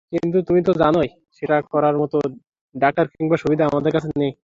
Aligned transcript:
কিন্তু 0.13 0.37
তুমি 0.47 0.61
তো 0.63 0.71
জানোই 0.81 1.07
সেটা 1.37 1.55
করার 1.71 1.95
মতো 2.01 2.17
ডাক্তার 2.75 3.05
কিংবা 3.13 3.37
সুবিধা 3.43 3.63
আমাদের 3.69 3.91
কাছে 3.95 4.09
নেই। 4.21 4.31